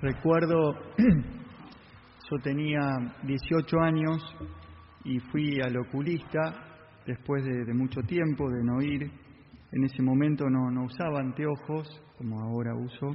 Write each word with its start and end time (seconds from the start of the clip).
Recuerdo, 0.00 0.74
yo 2.30 2.38
tenía 2.40 2.80
18 3.24 3.80
años 3.80 4.22
y 5.02 5.18
fui 5.18 5.60
al 5.60 5.76
oculista 5.76 6.54
después 7.04 7.44
de, 7.44 7.74
mucho 7.74 8.00
tiempo 8.02 8.48
de 8.48 8.62
no 8.62 8.80
ir. 8.80 9.10
En 9.72 9.84
ese 9.84 10.00
momento 10.00 10.48
no, 10.48 10.70
no 10.70 10.84
usaba 10.84 11.18
anteojos 11.18 11.88
como 12.16 12.40
ahora 12.40 12.76
uso. 12.76 13.08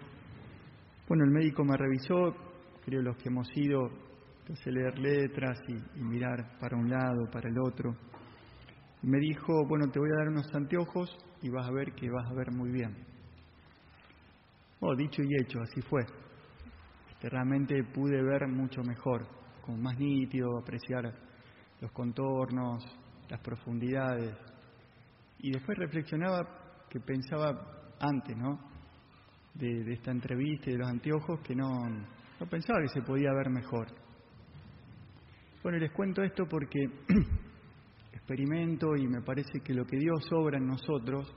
Bueno, 1.08 1.24
el 1.24 1.32
médico 1.32 1.64
me 1.64 1.78
revisó, 1.78 2.36
creo 2.84 3.02
los 3.02 3.16
que 3.16 3.30
hemos 3.30 3.48
ido, 3.56 3.90
hace 4.52 4.70
leer 4.70 5.00
letras 5.00 5.62
y, 5.70 6.00
y 6.00 6.04
mirar 6.04 6.60
para 6.60 6.76
un 6.76 6.90
lado, 6.90 7.32
para 7.32 7.48
el 7.48 7.56
otro. 7.60 7.96
Y 9.02 9.08
me 9.08 9.20
dijo, 9.20 9.66
bueno, 9.70 9.90
te 9.90 10.00
voy 10.00 10.10
a 10.10 10.18
dar 10.18 10.28
unos 10.28 10.54
anteojos 10.54 11.18
y 11.42 11.50
vas 11.50 11.66
a 11.66 11.72
ver 11.72 11.94
que 11.94 12.10
vas 12.12 12.30
a 12.30 12.34
ver 12.34 12.52
muy 12.52 12.72
bien. 12.72 12.94
Oh, 14.82 14.94
dicho 14.98 15.22
y 15.24 15.42
hecho, 15.42 15.62
así 15.62 15.82
fue 15.84 16.02
realmente 17.30 17.84
pude 17.84 18.22
ver 18.22 18.48
mucho 18.48 18.82
mejor, 18.84 19.26
con 19.62 19.82
más 19.82 19.98
nítido, 19.98 20.58
apreciar 20.58 21.14
los 21.80 21.92
contornos, 21.92 22.84
las 23.30 23.40
profundidades. 23.40 24.36
Y 25.40 25.52
después 25.52 25.78
reflexionaba 25.78 26.86
que 26.90 27.00
pensaba 27.00 27.94
antes, 28.00 28.36
¿no? 28.36 28.60
De, 29.54 29.94
esta 29.94 30.12
entrevista 30.12 30.70
y 30.70 30.74
de 30.74 30.80
los 30.80 30.90
anteojos 30.90 31.40
que 31.42 31.56
no, 31.56 31.70
no 32.40 32.46
pensaba 32.50 32.82
que 32.82 32.90
se 32.90 33.02
podía 33.02 33.32
ver 33.34 33.50
mejor. 33.50 33.88
Bueno, 35.62 35.78
les 35.78 35.92
cuento 35.92 36.24
esto 36.24 36.46
porque 36.50 36.80
experimento 38.12 38.96
y 38.98 39.08
me 39.08 39.22
parece 39.22 39.62
que 39.64 39.74
lo 39.74 39.86
que 39.86 39.98
Dios 39.98 40.28
obra 40.34 40.58
en 40.58 40.68
nosotros 40.68 41.34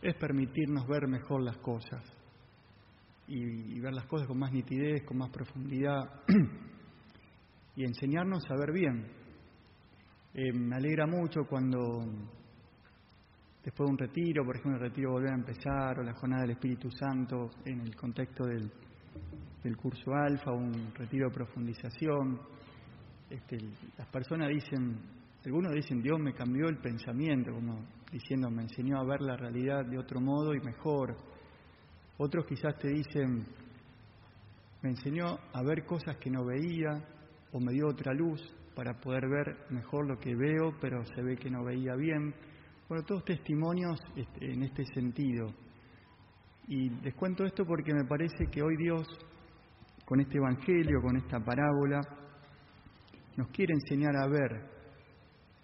es 0.00 0.16
permitirnos 0.16 0.86
ver 0.88 1.06
mejor 1.06 1.42
las 1.42 1.58
cosas 1.58 2.21
y, 3.28 3.80
ver 3.80 3.94
las 3.94 4.06
cosas 4.06 4.26
con 4.26 4.38
más 4.38 4.52
nitidez, 4.52 5.04
con 5.04 5.18
más 5.18 5.30
profundidad 5.30 6.22
y 7.76 7.84
enseñarnos 7.84 8.44
a 8.50 8.56
ver 8.56 8.72
bien. 8.72 9.06
Eh, 10.34 10.52
me 10.52 10.76
alegra 10.76 11.06
mucho 11.06 11.44
cuando 11.48 12.04
después 13.64 13.86
de 13.86 13.92
un 13.92 13.98
retiro, 13.98 14.44
por 14.44 14.56
ejemplo, 14.56 14.76
el 14.76 14.90
retiro 14.90 15.12
volver 15.12 15.30
a 15.30 15.36
empezar 15.36 15.98
o 15.98 16.02
la 16.02 16.14
jornada 16.14 16.42
del 16.42 16.52
Espíritu 16.52 16.90
Santo 16.90 17.50
en 17.64 17.80
el 17.80 17.94
contexto 17.94 18.44
del, 18.44 18.70
del 19.62 19.76
curso 19.76 20.12
alfa, 20.14 20.52
un 20.52 20.92
retiro 20.94 21.28
de 21.28 21.34
profundización, 21.34 22.40
este, 23.32 23.56
las 23.96 24.06
personas 24.08 24.50
dicen, 24.50 24.98
algunos 25.46 25.72
dicen, 25.72 26.02
Dios 26.02 26.18
me 26.20 26.34
cambió 26.34 26.68
el 26.68 26.76
pensamiento, 26.76 27.50
como 27.52 27.82
diciendo, 28.12 28.50
me 28.50 28.62
enseñó 28.62 28.98
a 28.98 29.04
ver 29.04 29.22
la 29.22 29.38
realidad 29.38 29.86
de 29.86 29.98
otro 29.98 30.20
modo 30.20 30.54
y 30.54 30.60
mejor. 30.60 31.16
Otros 32.18 32.46
quizás 32.46 32.78
te 32.78 32.88
dicen, 32.88 33.46
me 34.82 34.90
enseñó 34.90 35.38
a 35.52 35.62
ver 35.62 35.84
cosas 35.84 36.16
que 36.16 36.30
no 36.30 36.44
veía 36.44 37.02
o 37.52 37.60
me 37.60 37.72
dio 37.72 37.88
otra 37.88 38.12
luz 38.12 38.40
para 38.74 39.00
poder 39.00 39.28
ver 39.28 39.66
mejor 39.70 40.06
lo 40.06 40.18
que 40.18 40.34
veo, 40.34 40.76
pero 40.80 41.04
se 41.04 41.22
ve 41.22 41.36
que 41.36 41.50
no 41.50 41.64
veía 41.64 41.94
bien. 41.94 42.34
Bueno, 42.88 43.04
todos 43.04 43.24
testimonios 43.24 43.98
este, 44.16 44.52
en 44.52 44.62
este 44.62 44.84
sentido. 44.94 45.54
Y 46.68 46.90
les 46.90 47.14
cuento 47.14 47.44
esto 47.44 47.64
porque 47.64 47.92
me 47.92 48.04
parece 48.04 48.46
que 48.50 48.62
hoy 48.62 48.76
Dios, 48.76 49.06
con 50.04 50.20
este 50.20 50.38
Evangelio, 50.38 51.00
con 51.00 51.16
esta 51.16 51.38
parábola, 51.40 52.00
nos 53.36 53.48
quiere 53.48 53.74
enseñar 53.74 54.16
a 54.16 54.26
ver, 54.26 54.50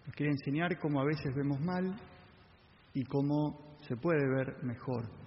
nos 0.06 0.14
quiere 0.14 0.32
enseñar 0.32 0.78
cómo 0.78 1.00
a 1.00 1.04
veces 1.04 1.34
vemos 1.34 1.60
mal 1.60 1.96
y 2.94 3.04
cómo 3.04 3.76
se 3.86 3.96
puede 3.96 4.26
ver 4.28 4.62
mejor. 4.62 5.17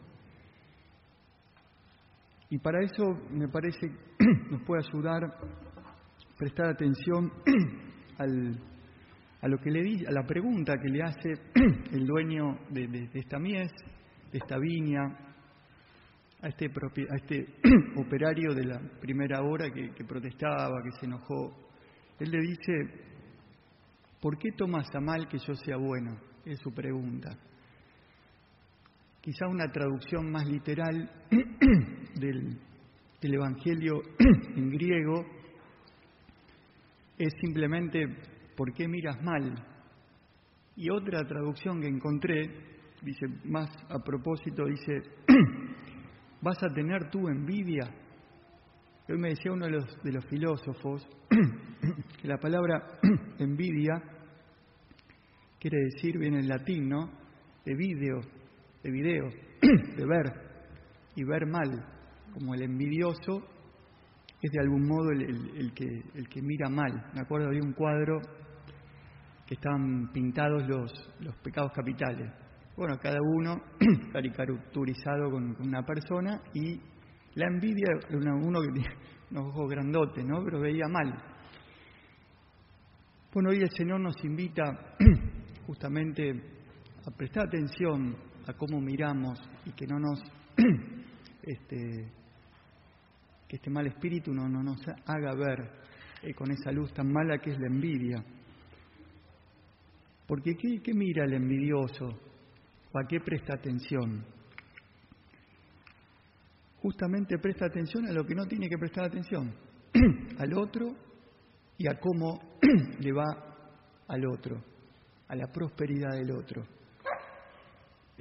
Y 2.51 2.59
para 2.59 2.83
eso 2.83 3.17
me 3.31 3.47
parece 3.47 3.87
nos 4.51 4.61
puede 4.63 4.83
ayudar 4.85 5.21
prestar 6.37 6.67
atención 6.67 7.31
a 9.41 9.47
lo 9.47 9.57
que 9.57 9.71
le 9.71 9.81
di, 9.81 10.05
a 10.05 10.11
la 10.11 10.27
pregunta 10.27 10.73
que 10.77 10.89
le 10.89 11.01
hace 11.01 11.29
el 11.93 12.05
dueño 12.05 12.59
de, 12.69 13.09
esta 13.13 13.39
mies, 13.39 13.71
de 14.33 14.37
esta 14.37 14.57
viña, 14.57 15.01
a 16.41 16.49
este, 16.49 16.65
a 16.65 17.15
este 17.15 17.45
operario 17.95 18.53
de 18.53 18.65
la 18.65 18.81
primera 18.99 19.41
hora 19.43 19.71
que 19.71 20.03
protestaba, 20.03 20.83
que 20.83 20.91
se 20.99 21.05
enojó. 21.05 21.55
Él 22.19 22.31
le 22.31 22.41
dice, 22.41 22.73
¿por 24.19 24.37
qué 24.37 24.51
tomas 24.57 24.93
a 24.93 24.99
mal 24.99 25.29
que 25.29 25.37
yo 25.37 25.55
sea 25.55 25.77
bueno? 25.77 26.19
Es 26.43 26.59
su 26.59 26.73
pregunta. 26.73 27.29
Quizá 29.21 29.47
una 29.47 29.71
traducción 29.71 30.31
más 30.31 30.47
literal 30.47 31.07
del, 32.15 32.57
Evangelio 33.21 34.01
en 34.55 34.69
griego 34.71 35.23
es 37.19 37.31
simplemente 37.39 38.03
¿por 38.57 38.73
qué 38.73 38.87
miras 38.87 39.21
mal? 39.21 39.63
Y 40.75 40.89
otra 40.89 41.23
traducción 41.27 41.81
que 41.81 41.87
encontré, 41.87 42.49
dice 43.03 43.27
más 43.45 43.69
a 43.89 43.99
propósito, 43.99 44.65
dice, 44.65 45.03
¿vas 46.41 46.57
a 46.63 46.73
tener 46.73 47.11
tu 47.11 47.27
envidia? 47.27 47.93
Hoy 49.07 49.19
me 49.19 49.29
decía 49.29 49.51
uno 49.51 49.65
de 49.65 49.71
los, 49.71 50.03
de 50.03 50.13
los 50.13 50.25
filósofos 50.25 51.07
que 52.19 52.27
la 52.27 52.39
palabra 52.39 52.99
envidia 53.37 54.01
quiere 55.59 55.77
decir, 55.93 56.17
viene 56.17 56.39
en 56.39 56.47
latín, 56.47 56.89
¿no? 56.89 57.11
De 57.63 57.75
video, 57.75 58.40
de 58.83 58.91
video, 58.91 59.29
de 59.61 60.05
ver 60.05 60.33
y 61.15 61.23
ver 61.23 61.45
mal, 61.45 61.85
como 62.33 62.53
el 62.53 62.63
envidioso 62.63 63.43
es 64.41 64.51
de 64.51 64.59
algún 64.59 64.87
modo 64.87 65.11
el, 65.11 65.71
que, 65.73 65.85
el 66.15 66.27
que 66.27 66.41
mira 66.41 66.67
mal. 66.67 67.11
Me 67.13 67.21
acuerdo 67.21 67.49
de 67.49 67.61
un 67.61 67.73
cuadro 67.73 68.19
que 69.45 69.53
estaban 69.53 70.11
pintados 70.11 70.67
los, 70.67 70.91
los 71.19 71.35
pecados 71.37 71.71
capitales. 71.73 72.31
Bueno, 72.75 72.97
cada 72.97 73.19
uno 73.21 73.61
caricaturizado 74.11 75.29
con, 75.29 75.55
una 75.61 75.85
persona 75.85 76.41
y 76.53 76.81
la 77.35 77.47
envidia, 77.47 77.87
uno 78.09 78.61
que 78.61 78.71
tiene 78.71 78.95
unos 79.31 79.45
ojos 79.47 79.69
grandotes, 79.69 80.25
¿no? 80.25 80.43
Pero 80.43 80.59
veía 80.59 80.87
mal. 80.87 81.13
Bueno, 83.33 83.49
hoy 83.49 83.57
el 83.61 83.69
Señor 83.71 83.99
nos 83.99 84.15
invita 84.23 84.95
justamente 85.67 86.31
a 87.05 87.11
prestar 87.11 87.47
atención 87.47 88.30
a 88.47 88.53
cómo 88.53 88.79
miramos 88.79 89.39
y 89.65 89.71
que 89.71 89.85
no 89.87 89.99
nos 89.99 90.19
este, 91.43 92.11
que 93.47 93.55
este 93.55 93.69
mal 93.69 93.87
espíritu 93.87 94.33
no, 94.33 94.47
no 94.47 94.63
nos 94.63 94.79
haga 95.05 95.35
ver 95.35 95.81
eh, 96.23 96.33
con 96.33 96.51
esa 96.51 96.71
luz 96.71 96.93
tan 96.93 97.11
mala 97.11 97.39
que 97.39 97.51
es 97.51 97.59
la 97.59 97.67
envidia. 97.67 98.23
Porque 100.27 100.55
¿qué, 100.55 100.93
mira 100.93 101.25
el 101.25 101.33
envidioso? 101.33 102.05
¿O 102.93 102.99
a 102.99 103.07
qué 103.07 103.19
presta 103.19 103.55
atención? 103.55 104.23
Justamente 106.81 107.37
presta 107.37 107.65
atención 107.65 108.07
a 108.07 108.13
lo 108.13 108.23
que 108.25 108.35
no 108.35 108.45
tiene 108.45 108.69
que 108.69 108.77
prestar 108.77 109.05
atención, 109.05 109.53
al 110.39 110.53
otro 110.53 110.95
y 111.77 111.87
a 111.87 111.99
cómo 111.99 112.39
le 112.99 113.11
va 113.11 113.57
al 114.07 114.25
otro, 114.25 114.63
a 115.27 115.35
la 115.35 115.47
prosperidad 115.51 116.11
del 116.15 116.31
otro. 116.31 116.63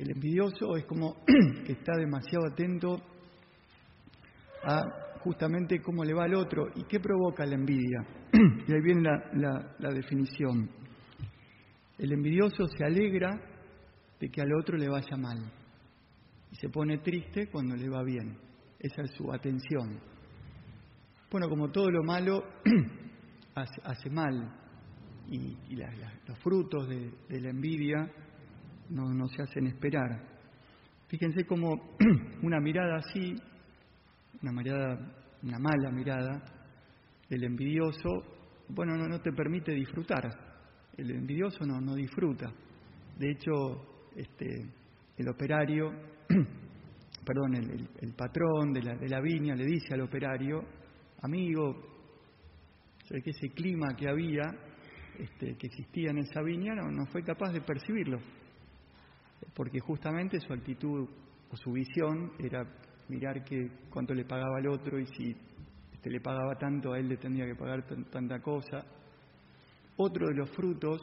El 0.00 0.12
envidioso 0.12 0.78
es 0.78 0.86
como 0.86 1.14
que 1.66 1.72
está 1.72 1.92
demasiado 1.98 2.46
atento 2.46 3.02
a 4.64 4.82
justamente 5.18 5.82
cómo 5.82 6.04
le 6.04 6.14
va 6.14 6.24
al 6.24 6.36
otro 6.36 6.68
y 6.74 6.84
qué 6.84 6.98
provoca 7.00 7.44
la 7.44 7.56
envidia. 7.56 7.98
y 8.32 8.72
ahí 8.72 8.80
viene 8.80 9.02
la, 9.02 9.90
definición. 9.92 10.70
El 11.98 12.12
envidioso 12.12 12.66
se 12.66 12.82
alegra 12.82 13.28
de 14.18 14.30
que 14.30 14.40
al 14.40 14.54
otro 14.54 14.78
le 14.78 14.88
vaya 14.88 15.18
mal 15.18 15.52
y 16.50 16.56
se 16.56 16.70
pone 16.70 16.96
triste 17.00 17.50
cuando 17.50 17.76
le 17.76 17.90
va 17.90 18.02
bien. 18.02 18.38
Esa 18.78 19.02
es 19.02 19.10
su 19.10 19.30
atención. 19.30 20.00
Bueno, 21.30 21.46
como 21.50 21.70
todo 21.70 21.90
lo 21.90 22.02
malo 22.04 22.42
hace, 23.54 24.08
mal 24.08 24.50
y, 25.28 25.58
los 26.26 26.38
frutos 26.38 26.88
de 26.88 27.40
la 27.42 27.50
envidia 27.50 28.10
no, 28.90 29.28
se 29.28 29.42
hacen 29.42 29.66
esperar. 29.66 30.10
Fíjense 31.08 31.44
como 31.44 31.96
una 32.42 32.60
mirada 32.60 32.96
así, 32.96 33.34
una 34.42 34.52
mirada, 34.52 34.98
una 35.42 35.58
mala 35.58 35.90
mirada, 35.90 36.42
el 37.28 37.44
envidioso, 37.44 38.08
bueno, 38.68 38.96
no, 38.96 39.08
no 39.08 39.20
te 39.20 39.32
permite 39.32 39.72
disfrutar. 39.72 40.28
El 40.96 41.10
envidioso 41.10 41.64
no, 41.64 41.80
no 41.80 41.94
disfruta. 41.94 42.52
De 43.16 43.30
hecho, 43.30 43.50
este, 44.16 44.66
el 45.16 45.28
operario, 45.28 45.90
perdón, 47.24 47.54
el, 47.54 48.14
patrón 48.14 48.72
de 48.72 48.82
la, 48.82 48.96
de 48.96 49.08
la, 49.08 49.20
viña 49.20 49.54
le 49.54 49.64
dice 49.64 49.94
al 49.94 50.02
operario, 50.02 50.62
amigo, 51.22 51.76
sé 53.04 53.22
que 53.22 53.30
ese 53.30 53.50
clima 53.50 53.94
que 53.96 54.08
había, 54.08 54.42
este, 55.18 55.56
que 55.56 55.66
existía 55.66 56.10
en 56.10 56.18
esa 56.18 56.42
viña, 56.42 56.74
no 56.74 57.06
fue 57.06 57.22
capaz 57.22 57.52
de 57.52 57.60
percibirlo 57.60 58.18
porque 59.54 59.80
justamente 59.80 60.40
su 60.40 60.52
actitud 60.52 61.08
o 61.50 61.56
su 61.56 61.72
visión 61.72 62.32
era 62.38 62.64
mirar 63.08 63.44
que 63.44 63.70
cuánto 63.90 64.14
le 64.14 64.24
pagaba 64.24 64.58
al 64.58 64.68
otro 64.68 64.98
y 64.98 65.06
si 65.06 65.36
este, 65.92 66.10
le 66.10 66.20
pagaba 66.20 66.54
tanto, 66.56 66.92
a 66.92 66.98
él 66.98 67.08
le 67.08 67.16
tendría 67.16 67.46
que 67.46 67.56
pagar 67.56 67.84
tanta 68.10 68.40
cosa. 68.40 68.84
Otro 69.96 70.26
de 70.28 70.34
los 70.34 70.50
frutos 70.50 71.02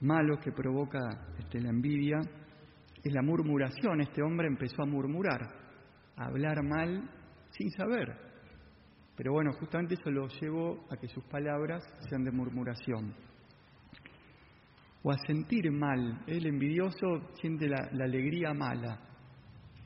malos 0.00 0.38
que 0.40 0.52
provoca 0.52 0.98
este, 1.38 1.60
la 1.60 1.70
envidia 1.70 2.20
es 3.02 3.12
la 3.12 3.22
murmuración. 3.22 4.00
Este 4.00 4.22
hombre 4.22 4.46
empezó 4.46 4.82
a 4.82 4.86
murmurar, 4.86 5.42
a 6.16 6.26
hablar 6.26 6.62
mal 6.62 7.10
sin 7.50 7.70
saber. 7.72 8.26
Pero 9.16 9.32
bueno, 9.32 9.52
justamente 9.58 9.94
eso 9.94 10.10
lo 10.10 10.28
llevó 10.28 10.86
a 10.90 10.96
que 10.96 11.08
sus 11.08 11.24
palabras 11.24 11.82
sean 12.08 12.24
de 12.24 12.30
murmuración. 12.30 13.14
O 15.06 15.12
a 15.12 15.18
sentir 15.24 15.70
mal. 15.70 16.24
El 16.26 16.46
envidioso 16.46 17.30
siente 17.40 17.68
la, 17.68 17.88
alegría 18.02 18.52
mala. 18.52 18.98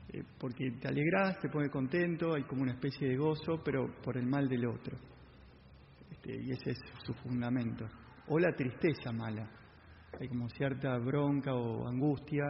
Eh, 0.09 0.25
porque 0.39 0.71
te 0.81 0.89
alegras, 0.89 1.39
te 1.43 1.51
pone 1.51 1.69
contento, 1.69 2.33
hay 2.35 2.45
como 2.45 2.63
una 2.63 2.73
especie 2.73 3.07
de 3.07 3.19
gozo, 3.19 3.61
pero 3.63 4.01
por 4.03 4.17
el 4.17 4.27
mal 4.27 4.49
del 4.49 4.67
otro. 4.67 4.97
Este, 6.11 6.41
y 6.43 6.51
ese 6.53 6.71
es 6.71 6.79
su 7.05 7.13
fundamento. 7.13 7.87
O 8.29 8.39
la 8.39 8.51
tristeza 8.57 9.13
mala. 9.13 9.47
Hay 10.19 10.27
como 10.27 10.49
cierta 10.49 10.97
bronca 10.97 11.55
o 11.55 11.87
angustia 11.87 12.45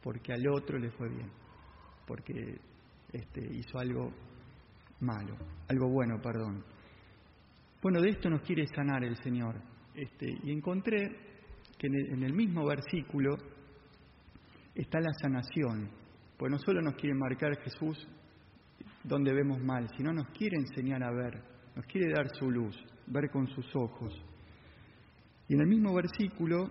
porque 0.00 0.32
al 0.32 0.46
otro 0.46 0.78
le 0.78 0.92
fue 0.92 1.08
bien, 1.08 1.30
porque 2.06 2.56
este, 3.12 3.40
hizo 3.52 3.80
algo 3.80 4.12
malo, 5.00 5.36
algo 5.66 5.88
bueno, 5.88 6.20
perdón. 6.22 6.64
Bueno, 7.82 8.00
de 8.00 8.10
esto 8.10 8.30
nos 8.30 8.42
quiere 8.42 8.64
sanar 8.68 9.02
el 9.02 9.16
Señor. 9.24 9.60
Este, 9.92 10.38
y 10.44 10.52
encontré 10.52 11.29
que 11.80 11.86
en 11.86 12.22
el, 12.22 12.34
mismo 12.34 12.66
versículo 12.66 13.38
está 14.74 15.00
la 15.00 15.12
sanación, 15.22 15.88
pues 16.36 16.52
no 16.52 16.58
solo 16.58 16.82
nos 16.82 16.94
quiere 16.96 17.14
marcar 17.14 17.58
Jesús 17.62 18.06
donde 19.02 19.32
vemos 19.32 19.58
mal, 19.62 19.88
sino 19.96 20.12
nos 20.12 20.28
quiere 20.28 20.58
enseñar 20.58 21.02
a 21.02 21.10
ver, 21.10 21.42
nos 21.74 21.86
quiere 21.86 22.12
dar 22.12 22.28
su 22.38 22.50
luz, 22.50 22.76
ver 23.06 23.30
con 23.30 23.46
sus 23.46 23.64
ojos. 23.74 24.12
Y 25.48 25.54
en 25.54 25.60
el 25.62 25.68
mismo 25.68 25.94
versículo 25.94 26.68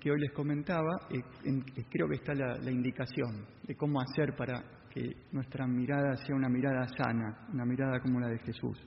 que 0.00 0.10
hoy 0.10 0.18
les 0.18 0.32
comentaba, 0.32 0.98
eh, 1.10 1.22
eh, 1.44 1.84
creo 1.88 2.08
que 2.08 2.16
está 2.16 2.34
la, 2.34 2.56
la, 2.56 2.70
indicación 2.72 3.46
de 3.62 3.76
cómo 3.76 4.00
hacer 4.00 4.34
para 4.36 4.64
que 4.90 5.14
nuestra 5.30 5.66
mirada 5.68 6.16
sea 6.16 6.34
una 6.34 6.48
mirada 6.48 6.88
sana, 6.88 7.46
una 7.52 7.64
mirada 7.64 8.00
como 8.00 8.18
la 8.18 8.28
de 8.28 8.38
Jesús. 8.40 8.78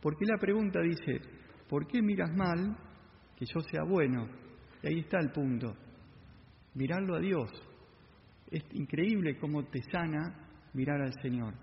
Porque 0.00 0.24
la 0.24 0.38
pregunta 0.38 0.80
dice, 0.80 1.20
¿por 1.68 1.86
qué 1.86 2.00
miras 2.00 2.30
mal 2.34 2.74
que 3.36 3.44
yo 3.44 3.60
sea 3.60 3.82
bueno? 3.84 4.44
Y 4.84 4.86
ahí 4.86 4.98
está 4.98 5.18
el 5.18 5.30
punto, 5.30 5.74
mirarlo 6.74 7.16
a 7.16 7.20
Dios. 7.20 7.50
Es 8.50 8.62
increíble 8.74 9.38
cómo 9.38 9.64
te 9.64 9.80
sana 9.90 10.46
mirar 10.74 11.00
al 11.00 11.14
Señor. 11.22 11.54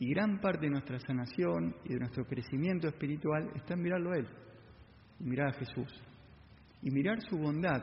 Y 0.00 0.08
gran 0.10 0.40
parte 0.40 0.66
de 0.66 0.70
nuestra 0.70 0.98
sanación 0.98 1.76
y 1.84 1.92
de 1.92 2.00
nuestro 2.00 2.24
crecimiento 2.24 2.88
espiritual 2.88 3.48
está 3.54 3.74
en 3.74 3.82
mirarlo 3.82 4.10
a 4.10 4.16
Él, 4.16 4.26
mirar 5.20 5.50
a 5.50 5.58
Jesús 5.58 6.02
y 6.82 6.90
mirar 6.90 7.18
su 7.30 7.38
bondad. 7.38 7.80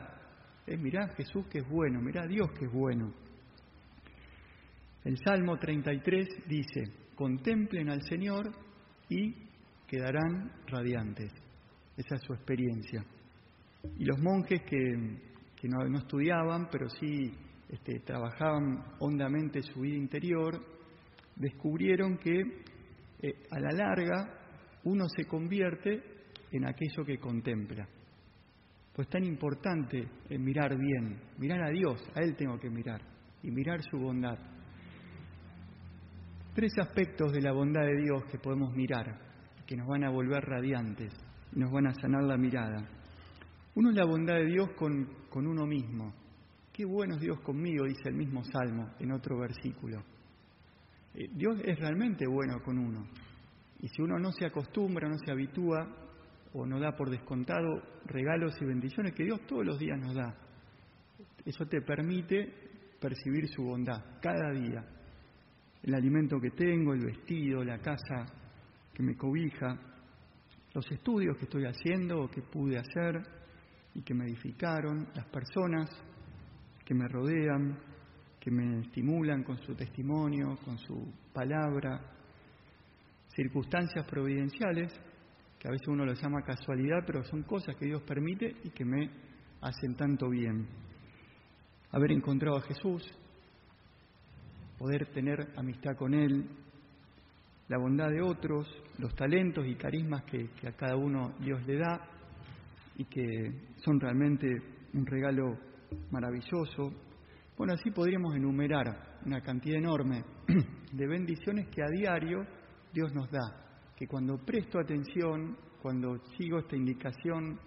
Es 0.66 0.78
mirar 0.78 1.10
a 1.10 1.14
Jesús 1.14 1.46
que 1.46 1.60
es 1.60 1.68
bueno, 1.68 2.02
mirar 2.02 2.24
a 2.24 2.28
Dios 2.28 2.50
que 2.58 2.66
es 2.66 2.72
bueno. 2.72 3.14
El 5.04 5.16
Salmo 5.24 5.56
33 5.56 6.28
dice, 6.46 6.82
contemplen 7.14 7.88
al 7.88 8.02
Señor 8.02 8.50
y 9.08 9.32
quedarán 9.86 10.52
radiantes. 10.66 11.32
Esa 11.96 12.16
es 12.16 12.20
su 12.26 12.34
experiencia. 12.34 13.02
Y 13.98 14.04
los 14.04 14.18
monjes 14.20 14.62
que, 14.62 15.68
no, 15.68 15.98
estudiaban, 15.98 16.68
pero 16.70 16.88
sí 16.88 17.32
este, 17.68 18.00
trabajaban 18.00 18.82
hondamente 18.98 19.62
su 19.62 19.80
vida 19.80 19.96
interior, 19.96 20.60
descubrieron 21.36 22.18
que 22.18 22.40
eh, 23.22 23.34
a 23.50 23.60
la 23.60 23.72
larga 23.72 24.40
uno 24.84 25.04
se 25.14 25.24
convierte 25.24 26.02
en 26.50 26.66
aquello 26.66 27.04
que 27.04 27.18
contempla. 27.18 27.86
Pues 28.92 29.08
tan 29.08 29.24
importante 29.24 30.08
es 30.28 30.40
mirar 30.40 30.76
bien, 30.76 31.20
mirar 31.38 31.62
a 31.62 31.70
Dios, 31.70 32.02
a 32.14 32.20
Él 32.20 32.36
tengo 32.36 32.58
que 32.58 32.70
mirar, 32.70 33.00
y 33.42 33.50
mirar 33.50 33.80
su 33.82 33.98
bondad. 33.98 34.38
Tres 36.54 36.72
aspectos 36.78 37.32
de 37.32 37.40
la 37.40 37.52
bondad 37.52 37.82
de 37.82 38.02
Dios 38.02 38.24
que 38.30 38.38
podemos 38.38 38.74
mirar, 38.74 39.18
que 39.66 39.76
nos 39.76 39.86
van 39.86 40.04
a 40.04 40.10
volver 40.10 40.44
radiantes 40.44 41.14
y 41.54 41.60
nos 41.60 41.70
van 41.70 41.86
a 41.86 41.94
sanar 41.94 42.24
la 42.24 42.36
mirada. 42.36 42.99
Uno 43.74 43.90
es 43.90 43.96
la 43.96 44.04
bondad 44.04 44.34
de 44.34 44.46
Dios 44.46 44.70
con, 44.76 45.06
con 45.28 45.46
uno 45.46 45.66
mismo. 45.66 46.12
Qué 46.72 46.84
bueno 46.84 47.14
es 47.14 47.20
Dios 47.20 47.40
conmigo, 47.40 47.84
dice 47.84 48.08
el 48.08 48.14
mismo 48.14 48.42
Salmo 48.44 48.90
en 48.98 49.12
otro 49.12 49.38
versículo. 49.38 50.02
Eh, 51.14 51.28
Dios 51.32 51.60
es 51.64 51.78
realmente 51.78 52.26
bueno 52.26 52.62
con 52.62 52.78
uno. 52.78 53.06
Y 53.80 53.88
si 53.88 54.02
uno 54.02 54.18
no 54.18 54.32
se 54.32 54.46
acostumbra, 54.46 55.08
no 55.08 55.16
se 55.18 55.32
habitúa, 55.32 55.86
o 56.52 56.66
no 56.66 56.80
da 56.80 56.96
por 56.96 57.10
descontado 57.10 57.80
regalos 58.06 58.60
y 58.60 58.64
bendiciones 58.64 59.14
que 59.14 59.24
Dios 59.24 59.40
todos 59.46 59.64
los 59.64 59.78
días 59.78 59.98
nos 59.98 60.14
da. 60.14 60.34
Eso 61.44 61.66
te 61.66 61.80
permite 61.80 62.52
percibir 63.00 63.48
su 63.48 63.62
bondad 63.62 64.18
cada 64.20 64.50
día. 64.52 64.84
El 65.82 65.94
alimento 65.94 66.38
que 66.40 66.50
tengo, 66.50 66.92
el 66.92 67.04
vestido, 67.04 67.64
la 67.64 67.78
casa 67.78 68.26
que 68.92 69.02
me 69.02 69.16
cobija, 69.16 69.78
los 70.74 70.90
estudios 70.90 71.36
que 71.38 71.44
estoy 71.44 71.64
haciendo 71.64 72.22
o 72.22 72.28
que 72.28 72.42
pude 72.42 72.78
hacer 72.78 73.22
y 73.94 74.02
que 74.02 74.14
me 74.14 74.26
edificaron, 74.26 75.08
las 75.14 75.26
personas 75.26 75.90
que 76.84 76.94
me 76.94 77.08
rodean, 77.08 77.78
que 78.38 78.50
me 78.50 78.80
estimulan 78.80 79.42
con 79.42 79.58
su 79.58 79.74
testimonio, 79.74 80.58
con 80.64 80.78
su 80.78 81.12
palabra, 81.32 82.00
circunstancias 83.34 84.06
providenciales 84.06 84.92
que 85.60 85.68
a 85.68 85.72
veces 85.72 85.88
uno 85.88 86.06
lo 86.06 86.14
llama 86.14 86.42
casualidad, 86.42 87.04
pero 87.06 87.22
son 87.22 87.42
cosas 87.42 87.76
que 87.76 87.84
Dios 87.84 88.02
permite 88.02 88.56
y 88.64 88.70
que 88.70 88.84
me 88.84 89.10
hacen 89.60 89.94
tanto 89.94 90.30
bien. 90.30 90.66
Haber 91.92 92.12
encontrado 92.12 92.56
a 92.56 92.62
Jesús, 92.62 93.02
poder 94.78 95.12
tener 95.12 95.52
amistad 95.56 95.96
con 95.98 96.14
Él, 96.14 96.48
la 97.68 97.76
bondad 97.76 98.08
de 98.08 98.22
otros, 98.22 98.66
los 98.96 99.14
talentos 99.14 99.66
y 99.66 99.74
carismas 99.74 100.24
que, 100.24 100.48
que 100.58 100.68
a 100.68 100.72
cada 100.72 100.96
uno 100.96 101.34
Dios 101.40 101.62
le 101.66 101.76
da 101.76 102.08
y 102.96 103.04
que 103.04 103.74
son 103.84 103.98
realmente 104.00 104.48
un 104.94 105.06
regalo 105.06 105.58
maravilloso. 106.10 106.92
Bueno, 107.56 107.74
así 107.74 107.90
podríamos 107.90 108.34
enumerar 108.34 109.18
una 109.24 109.40
cantidad 109.40 109.78
enorme 109.78 110.24
de 110.92 111.06
bendiciones 111.06 111.68
que 111.68 111.82
a 111.82 111.88
diario 111.88 112.46
Dios 112.92 113.12
nos 113.14 113.30
da 113.30 113.70
que 114.00 114.06
cuando 114.06 114.38
presto 114.38 114.78
atención, 114.80 115.58
cuando 115.82 116.16
sigo 116.38 116.60
esta 116.60 116.74
indicación 116.74 117.60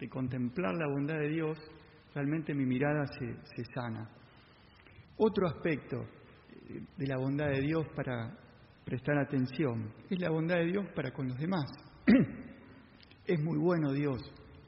de 0.00 0.08
contemplar 0.08 0.74
la 0.74 0.88
bondad 0.88 1.16
de 1.16 1.28
Dios, 1.28 1.56
realmente 2.12 2.52
mi 2.54 2.66
mirada 2.66 3.06
se, 3.06 3.64
sana. 3.72 4.10
Otro 5.16 5.46
aspecto 5.46 5.98
eh, 6.68 6.82
de 6.96 7.06
la 7.06 7.16
bondad 7.18 7.50
de 7.50 7.60
Dios 7.60 7.86
para 7.94 8.36
prestar 8.84 9.16
atención 9.18 9.92
es 10.10 10.20
la 10.20 10.30
bondad 10.30 10.56
de 10.56 10.66
Dios 10.66 10.86
para 10.92 11.12
con 11.12 11.28
los 11.28 11.38
demás. 11.38 11.70
es 13.24 13.40
muy 13.40 13.56
bueno 13.56 13.92
Dios, 13.92 14.18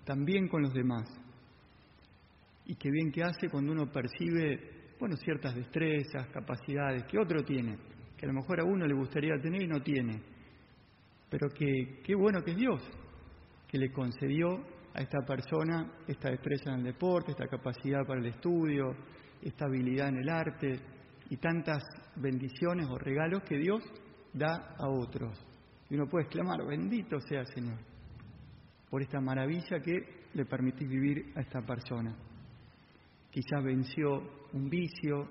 también 0.09 0.49
con 0.49 0.63
los 0.63 0.73
demás. 0.73 1.07
Y 2.65 2.75
qué 2.77 2.91
bien 2.91 3.13
que 3.13 3.23
hace 3.23 3.51
cuando 3.51 3.73
uno 3.73 3.93
percibe, 3.93 4.95
bueno, 4.99 5.17
ciertas 5.17 5.55
destrezas, 5.55 6.29
capacidades 6.33 7.05
que 7.05 7.19
otro 7.19 7.45
tiene, 7.45 7.79
que 8.17 8.25
a 8.25 8.29
lo 8.29 8.35
mejor 8.41 8.61
a 8.61 8.65
uno 8.65 8.87
le 8.87 8.95
gustaría 8.95 9.39
tener 9.41 9.63
y 9.63 9.69
no 9.69 9.83
tiene 9.83 10.39
pero 11.31 11.49
que 11.51 12.01
qué 12.03 12.15
bueno 12.15 12.43
que 12.43 12.53
es 12.53 12.57
Dios, 12.57 12.83
que 13.67 13.79
le 13.79 13.93
concedió 13.93 14.65
a 14.95 15.01
esta 15.01 15.21
persona 15.27 15.93
esta 16.07 16.31
destreza 16.31 16.71
en 16.71 16.79
el 16.79 16.85
deporte, 16.85 17.33
esta 17.33 17.47
capacidad 17.47 18.07
para 18.07 18.21
el 18.21 18.27
estudio, 18.27 18.97
esta 19.43 19.67
habilidad 19.67 20.09
en 20.09 20.19
el 20.19 20.29
arte 20.29 20.81
y 21.31 21.37
tantas 21.37 21.83
bendiciones 22.17 22.87
o 22.89 22.99
regalos 22.99 23.43
que 23.43 23.59
Dios 23.59 23.83
da 24.33 24.75
a 24.79 24.89
otros. 24.89 25.39
Y 25.91 25.95
uno 25.95 26.07
puede 26.07 26.25
exclamar, 26.25 26.67
bendito 26.67 27.21
sea 27.21 27.45
Señor, 27.45 27.79
por 28.91 29.03
esta 29.03 29.21
maravilla 29.21 29.81
que 29.81 30.27
le 30.35 30.45
permitís 30.45 30.89
vivir 30.89 31.33
a 31.37 31.41
esta 31.41 31.61
persona. 31.63 32.15
Quizás 33.31 33.63
venció 33.63 34.47
un 34.53 34.69
vicio 34.69 35.29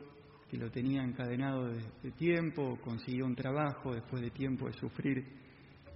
que 0.50 0.58
lo 0.58 0.72
tenía 0.72 1.04
encadenado 1.04 1.68
de 1.68 2.12
tiempo, 2.12 2.78
consiguió 2.82 3.26
un 3.26 3.36
trabajo 3.36 3.94
después 3.94 4.22
de 4.22 4.32
tiempo 4.32 4.68
de 4.68 4.74
sufrir 4.74 5.26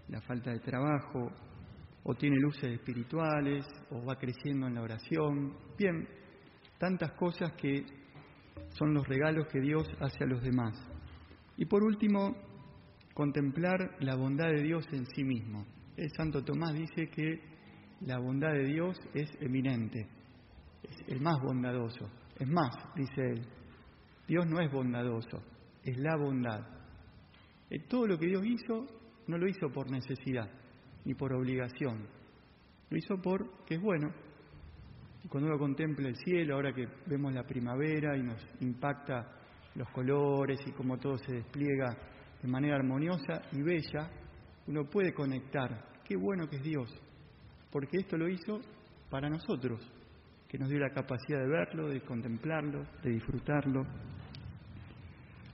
la 0.10 0.22
falta 0.22 0.52
de 0.52 0.60
trabajo, 0.60 1.32
o 2.04 2.16
tiene 2.16 2.38
luces 2.38 2.72
espirituales, 2.72 3.66
o 3.92 4.04
va 4.04 4.18
creciendo 4.18 4.68
en 4.68 4.76
la 4.76 4.82
oración. 4.82 5.56
Bien, 5.78 6.08
tantas 6.78 7.12
cosas 7.14 7.54
que 7.54 7.86
son 8.72 8.94
los 8.94 9.08
regalos 9.08 9.48
que 9.48 9.62
Dios 9.62 9.88
hace 10.00 10.24
a 10.24 10.28
los 10.28 10.42
demás. 10.42 10.74
Y 11.58 11.66
por 11.66 11.84
último, 11.84 12.36
contemplar 13.14 13.98
la 14.00 14.16
bondad 14.16 14.48
de 14.48 14.64
Dios 14.64 14.86
en 14.92 15.06
sí 15.06 15.24
mismo. 15.24 15.66
El 15.98 16.10
Santo 16.16 16.44
Tomás 16.44 16.74
dice 16.74 17.08
que 17.10 17.42
la 18.02 18.18
bondad 18.20 18.54
de 18.54 18.66
Dios 18.66 18.98
es 19.14 19.30
eminente, 19.40 20.08
es 20.84 20.96
el 21.08 21.22
más 21.22 21.40
bondadoso. 21.42 22.10
Es 22.40 22.48
más, 22.48 22.76
dice 22.96 23.22
él, 23.22 23.46
Dios 24.28 24.48
no 24.48 24.60
es 24.60 24.72
bondadoso, 24.72 25.44
es 25.84 25.98
la 25.98 26.16
bondad. 26.16 26.66
todo 27.88 28.08
lo 28.08 28.18
que 28.18 28.28
Dios 28.28 28.44
hizo 28.46 28.88
no 29.28 29.38
lo 29.38 29.48
hizo 29.48 29.70
por 29.72 29.92
necesidad 29.92 30.50
ni 31.06 31.14
por 31.14 31.34
obligación, 31.34 32.08
lo 32.90 32.98
hizo 32.98 33.22
porque 33.22 33.76
es 33.76 33.82
bueno. 33.82 34.12
Cuando 35.30 35.50
uno 35.50 35.60
contempla 35.60 36.08
el 36.08 36.16
cielo, 36.16 36.56
ahora 36.56 36.74
que 36.74 36.88
vemos 37.06 37.32
la 37.32 37.46
primavera 37.46 38.18
y 38.18 38.24
nos 38.24 38.42
impacta 38.60 39.38
los 39.76 39.88
colores 39.90 40.60
y 40.66 40.72
cómo 40.72 40.98
todo 40.98 41.18
se 41.20 41.34
despliega 41.34 41.96
de 42.42 42.48
manera 42.48 42.78
armoniosa 42.78 43.44
y 43.52 43.62
bella, 43.62 44.10
uno 44.72 44.86
puede 44.86 45.14
conectar. 45.14 46.00
Qué 46.06 46.16
bueno 46.16 46.48
que 46.48 46.56
es 46.56 46.64
Dios, 46.64 46.90
porque 47.72 47.98
esto 47.98 48.18
lo 48.18 48.30
hizo 48.30 48.62
para 49.10 49.30
nosotros, 49.30 49.82
que 50.48 50.58
nos 50.58 50.70
dio 50.70 50.80
la 50.80 50.94
capacidad 50.94 51.40
de 51.40 51.50
verlo, 51.50 51.90
de 51.90 52.02
contemplarlo, 52.02 52.86
de 53.04 53.12
disfrutarlo. 53.12 53.84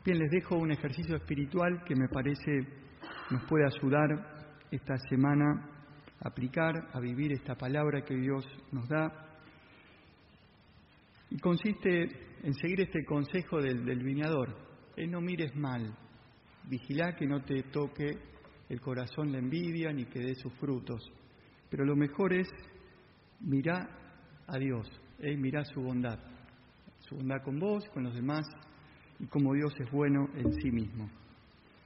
Bien, 0.05 0.19
les 0.19 0.29
dejo 0.29 0.57
un 0.57 0.71
ejercicio 0.71 1.15
espiritual 1.15 1.83
que 1.83 1.95
me 1.95 2.07
parece 2.07 2.51
nos 3.31 3.43
puede 3.45 3.65
ayudar 3.65 4.55
esta 4.69 4.95
semana 5.09 5.67
a 6.23 6.29
aplicar, 6.29 6.73
a 6.93 6.99
vivir 6.99 7.31
esta 7.33 7.55
palabra 7.55 8.01
que 8.05 8.15
Dios 8.15 8.45
nos 8.71 8.87
da. 8.87 9.11
Y 11.31 11.39
consiste 11.39 12.03
en 12.43 12.53
seguir 12.53 12.81
este 12.81 13.03
consejo 13.03 13.59
del, 13.59 13.83
del 13.83 14.03
viñador. 14.03 14.55
no 15.09 15.21
mires 15.21 15.55
mal, 15.55 15.97
vigila 16.69 17.15
que 17.15 17.25
no 17.25 17.43
te 17.43 17.63
toque 17.63 18.36
el 18.69 18.81
corazón 18.81 19.31
la 19.31 19.39
envidia 19.39 19.91
ni 19.91 20.05
que 20.05 20.19
dé 20.19 20.35
sus 20.35 20.53
frutos. 20.53 21.01
Pero 21.69 21.85
lo 21.85 21.95
mejor 21.95 22.33
es 22.33 22.47
mirar 23.39 23.89
a 24.47 24.57
Dios, 24.57 24.87
¿eh? 25.19 25.37
su 25.73 25.81
bondad, 25.81 26.19
su 26.99 27.15
bondad 27.15 27.43
con 27.43 27.59
vos, 27.59 27.83
con 27.93 28.03
los 28.03 28.13
demás 28.13 28.45
y 29.19 29.27
como 29.27 29.53
Dios 29.53 29.73
es 29.79 29.91
bueno 29.91 30.27
en 30.35 30.53
sí 30.53 30.71
mismo. 30.71 31.09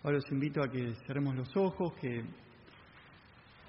Ahora 0.04 0.18
os 0.18 0.32
invito 0.32 0.64
a 0.64 0.70
que 0.70 0.96
cerremos 1.06 1.36
los 1.36 1.56
ojos, 1.56 1.94
que 2.02 2.24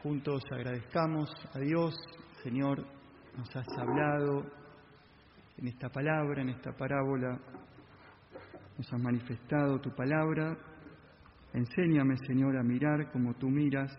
juntos 0.02 0.42
agradezcamos 0.50 1.31
a 1.54 1.59
Dios, 1.59 1.95
Señor, 2.42 2.85
nos 3.37 3.54
has 3.54 3.66
hablado 3.78 4.47
en 5.59 5.69
esta 5.69 5.88
palabra, 5.90 6.42
en 6.42 6.49
esta 6.50 6.73
parábola, 6.73 7.38
nos 8.78 8.92
has 8.92 9.00
manifestado 9.00 9.81
tu 9.81 9.95
palabra. 9.95 10.57
Enséñame, 11.54 12.16
Señor, 12.26 12.56
a 12.56 12.62
mirar 12.62 13.11
como 13.12 13.35
tú 13.35 13.49
miras 13.49 13.92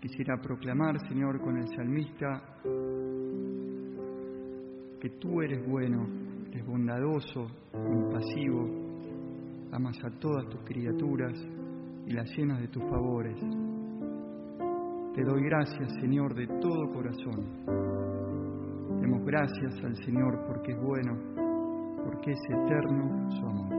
Quisiera 0.00 0.36
proclamar, 0.40 0.96
Señor, 1.08 1.40
con 1.40 1.56
el 1.56 1.66
salmista, 1.74 2.40
que 5.00 5.10
tú 5.18 5.42
eres 5.42 5.66
bueno, 5.68 6.06
eres 6.52 6.64
bondadoso, 6.64 7.48
compasivo, 7.72 9.68
amas 9.72 9.98
a 10.04 10.10
todas 10.20 10.48
tus 10.50 10.60
criaturas 10.62 11.34
y 12.06 12.12
las 12.12 12.30
llenas 12.36 12.60
de 12.60 12.68
tus 12.68 12.82
favores. 12.84 13.40
Te 15.14 15.24
doy 15.24 15.42
gracias, 15.42 15.92
Señor, 16.00 16.32
de 16.32 16.46
todo 16.46 16.92
corazón. 16.92 17.66
Demos 19.00 19.24
gracias 19.24 19.84
al 19.84 19.96
Señor 19.96 20.44
porque 20.46 20.74
es 20.74 20.80
bueno, 20.80 21.18
porque 22.04 22.30
es 22.30 22.40
eterno 22.50 23.30
su 23.32 23.46
amor. 23.46 23.77